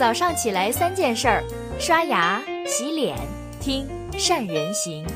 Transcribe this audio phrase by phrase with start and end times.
[0.00, 1.44] 早上起来三件事儿：
[1.78, 3.18] 刷牙、洗脸、
[3.60, 3.86] 听
[4.18, 5.06] 善人行。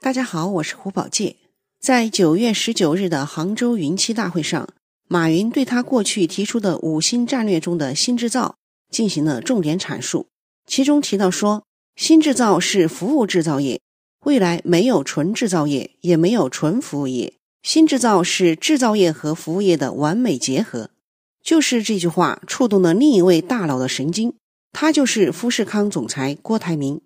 [0.00, 1.36] 大家好，我是胡宝介。
[1.80, 4.68] 在九月十九日的杭州云栖大会上，
[5.08, 8.56] 马云对他过去提出的五新战略中的新制造
[8.90, 10.26] 进行了重点阐述，
[10.66, 11.62] 其中提到说，
[11.94, 13.80] 新制造是服务制造业，
[14.24, 20.90] 未来没有纯制造业，也没有纯服务业，新制造是制造业和服务业的完美结合。
[21.42, 24.34] 就是这句话触动了另一位大佬的神经，
[24.72, 27.00] 他就是富士康总裁郭台铭。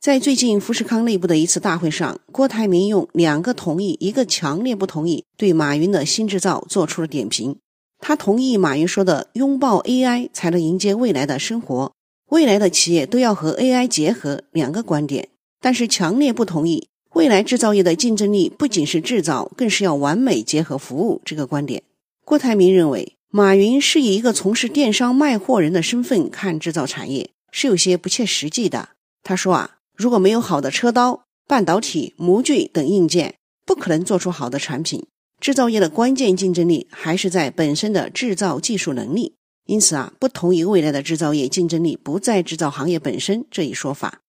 [0.00, 7.56] 在最近富士康内部的一次大会上，郭台铭用两个同意、一个强烈不同意，对马云的新制造做出了点评。
[7.98, 11.92] 他同意马云说的“拥抱 AI 才能迎接未来的生活，
[12.30, 15.28] 未来的企业都要和 AI 结合”两个观点，
[15.60, 21.82] 但是强烈不同意未来制造业的竞争力不仅是制造，更是要完美结合服务这个观点。
[22.26, 28.90] 郭台铭认为，马云是以一个从事电商卖货人的身份看制造产业，是有些不切实际的。
[29.22, 29.70] 他说啊。
[29.96, 35.06] 如果没有好的车刀、半导体、模具等硬件，不可能做出好的产品。
[35.40, 39.36] 制造业的关键竞争力还是在本身的制造技术能力。
[39.64, 44.20] 因此啊，不同于未来的制造业竞争力不在制造行业本身这一说法。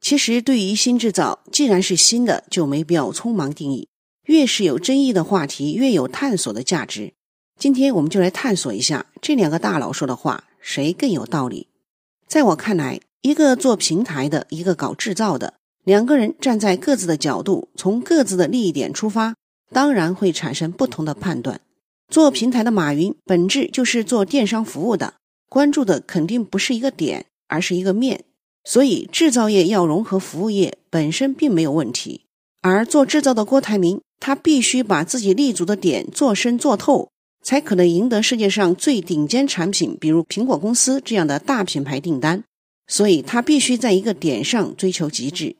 [0.00, 3.88] 其实，对于新制造，既然是新的，就没必要匆忙定义。
[4.26, 7.12] 越是有争议的话题，越有探索的价值。
[7.58, 11.68] 今天我们就来探索一下这两个大佬说的话，谁更有道理？
[12.26, 13.00] 在我看来。
[13.22, 15.52] 一个做平台的，一个搞制造的，
[15.84, 19.34] 两个人站在各自的角度，从各自的利益点出发，
[19.70, 21.60] 当然会产生不同的判断。
[22.08, 25.16] 做平台的马云，本质就是做电商服务的，
[25.50, 28.24] 关注的肯定不是一个点，而是一个面。
[28.64, 32.22] 所以，制造业要融合服务业本身并没有问题。
[32.62, 37.08] 而做制造的郭台铭，他必须把自己立足的点做深做透，
[37.42, 42.44] 才可能赢得世界上最顶尖产品，比如苹果公司这样的大品牌订单。
[42.86, 45.54] 所以他必须在一个点上追求极致。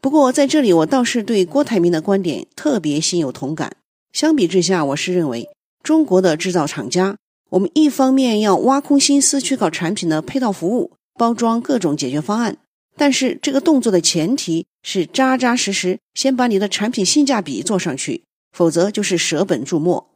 [0.00, 3.76] 不过在这里，我倒是对郭台铭的观点特别心有同感。
[4.12, 5.48] 相比之下，我是认为
[5.82, 7.16] 中国的制造厂家，
[7.50, 12.56] 我们一方面要挖空心思去搞产品的配套服务、包装各种解决方案，
[12.96, 20.10] 但是这个动作的前提是扎扎实实先把你的产品性价比做上去，否则就是舍本逐末。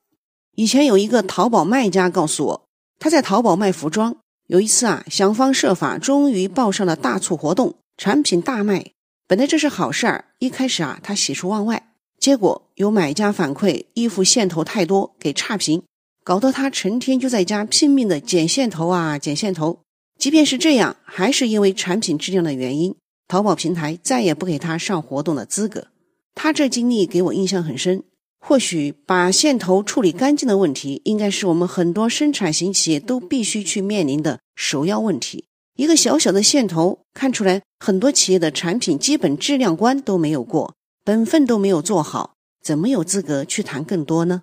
[0.56, 2.64] 以前有一个淘宝卖家告诉我，
[2.98, 4.16] 他在淘宝卖服装。
[4.48, 8.90] 有一次啊，想方设法，终于报上了大促活动，产品大卖。
[9.28, 11.92] 本来这是好事儿，一开始啊，他喜出望外。
[12.18, 15.84] 结果有买家反馈，衣服线头太多，给差评，
[16.24, 19.78] 搞得他成天就在家拼命的剪线头啊，剪线头。
[20.20, 22.94] 即便是这样，还是因为产品质量的原因，
[23.26, 25.86] 淘宝平台再也不给他上活动的资格。
[26.34, 28.04] 他这经历给我印象很深。
[28.38, 35.46] 或许把线头处理干净的问题，应该是我们很多生产型企业都必须去面临的首要问题。
[35.76, 44.42] 一个小小的线头，看出来很多企业的产品基本质量关都没有过，本分都没有做好，怎么有资格去谈更多呢？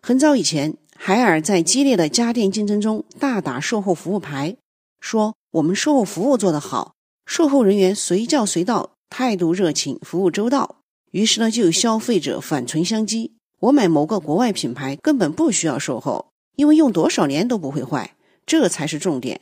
[0.00, 4.56] 很早以前，海尔在激烈的家电竞争中大打售后服务牌，
[5.02, 6.94] 说我们售后服务做得好，
[7.26, 10.76] 售后人员随叫随到，态度热情，服务周到。
[11.10, 18.14] 于是呢，就有消费者反唇相讥：“我买某个国外品牌根本不需要售后，因为用多少年都不会坏，
[18.46, 19.40] 这才是重点。”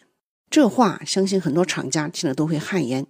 [0.51, 3.07] 这话相信很多厂家听了都会汗颜。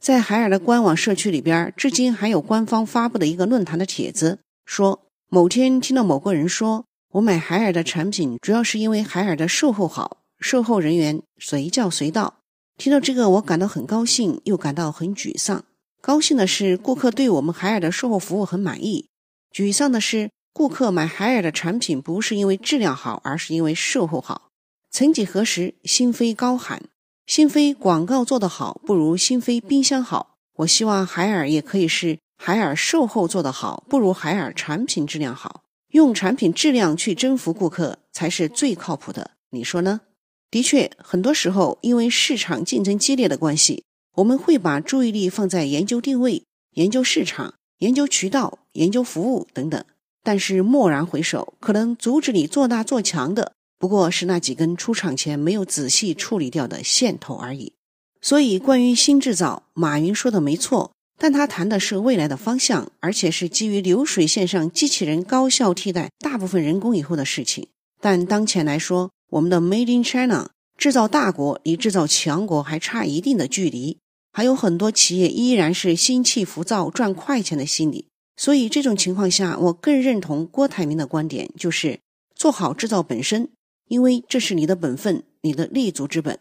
[0.00, 12.34] 在海尔的官网社区里边，至今还有官方发布的一个论坛的帖子，说某天听到某个人说：“我买海尔的产品主要是因为海尔的售后好，售后人员随叫随到。”
[12.78, 15.64] 听到这个，我感到很高兴，又感到很沮丧。
[16.00, 19.06] 高兴的是，顾客对我们海尔的售后服务很满意；
[19.52, 24.50] 沮丧的是，顾客买海尔的产品不是因为质量好，而是因为售后好。
[24.90, 26.84] 曾几何时，新飞高喊
[27.26, 35.62] ：“新飞广告做得好，不如新飞冰箱好。”我希望海尔也可以是海尔售后做得好，不如海尔产品质量好。
[35.90, 39.32] 用产品质量去征服顾客，才是最靠谱的。
[39.50, 40.00] 你说呢？
[40.50, 43.84] 的确，很多时候因为市场竞争激烈的关系。
[44.16, 46.42] 我们会把注意力放在研究定位、
[46.74, 49.84] 研究市场、研究渠道、研究服务等等，
[50.24, 57.74] 但是蓦然回首，可能阻止你做大做强的，不过是那几根出厂前没有仔细处理掉的线头而已。
[58.20, 67.68] 所以，关于新制造，马云说的没错，但他谈的是未来的方向，而且是基于流水线上机器人高效替代大部分人工以后的事情。
[68.00, 73.98] 但当前来说，我们的 Made in China 制造大国离制造强国还差一定的距离。
[74.32, 81.98] 还有很多企业依然是心气浮躁、赚快钱的心理，所以这种情况下，我更认同郭台铭的观点，就是
[82.36, 83.48] 做好制造本身，
[83.88, 86.38] 因为这是你的本分，你的立足之本。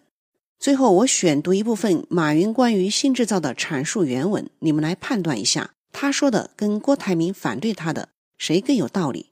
[0.59, 9.31] 最后，我选读一部分马云关于新制造的阐述原文，你们来判断一下，他说的跟郭台铭反对他的谁更有道理？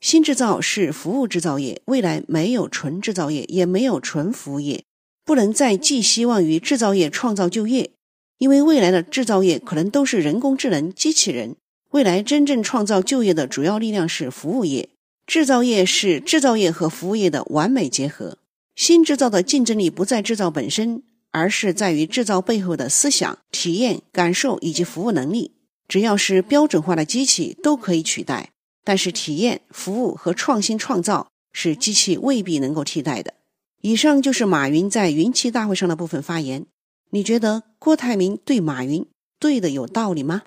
[0.00, 4.84] 新制造是服务制造业，未来没有纯制造业，也没有纯服务业，
[5.24, 7.90] 不能再寄希望于制造业创造就业，
[8.38, 11.56] 因为未来的制造业可能都是人工智能、机器人。
[11.90, 14.90] 未来真正创造就业的主要力量是服务业，
[15.26, 18.38] 制造业是制造业和服务业的完美结合。
[18.74, 25.52] 新制造的竞争力不在制造本身，而是在于制造背后的思想、体验、感受以及服务能力。
[25.88, 28.50] 只要是标准化的机器都可以取代，
[28.86, 33.34] 但是体验、服务和创新创造是机器未必能够替代的。
[33.80, 36.66] 以上就是马云在云栖大会上的部分发言。
[37.10, 39.04] 你觉得郭台铭对马云
[39.40, 40.42] 对的有道理吗？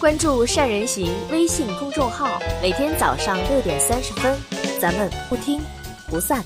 [0.00, 4.36] 关注善人行微信公众号，每天早上六点三十分，
[4.80, 5.60] 咱们不听
[6.08, 6.44] 不散。